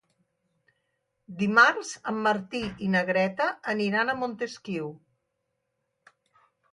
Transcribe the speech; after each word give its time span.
Dimarts 1.41 1.91
en 2.11 2.17
Martí 2.27 2.61
i 2.85 2.89
na 2.95 3.03
Greta 3.09 3.49
aniran 3.73 4.09
a 4.09 4.15
Montesquiu. 4.23 4.89